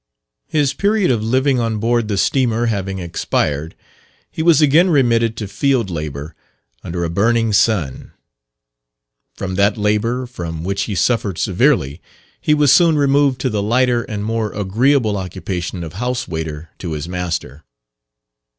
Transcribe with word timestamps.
His 0.47 0.73
period 0.73 1.11
of 1.11 1.21
living 1.21 1.59
on 1.59 1.77
board 1.77 2.07
the 2.07 2.17
steamer 2.17 2.65
having 2.65 2.97
expired, 2.97 3.75
he 4.31 4.41
was 4.41 4.59
again 4.59 4.89
remitted 4.89 5.37
to 5.37 5.47
field 5.47 5.91
labour, 5.91 6.33
under 6.83 7.03
a 7.03 7.09
burning 7.11 7.53
sun. 7.53 8.11
From 9.35 9.53
that 9.61 9.77
labour, 9.77 10.25
from 10.25 10.63
which 10.63 10.85
he 10.85 10.95
suffered 10.95 11.37
severely, 11.37 12.01
he 12.41 12.55
was 12.55 12.73
soon 12.73 12.97
removed 12.97 13.39
to 13.41 13.49
the 13.51 13.61
lighter 13.61 14.01
and 14.01 14.25
more 14.25 14.51
agreeable 14.53 15.17
occupation 15.17 15.83
of 15.83 15.93
house 15.93 16.27
waiter 16.27 16.71
to 16.79 16.93
his 16.93 17.07
master. 17.07 17.63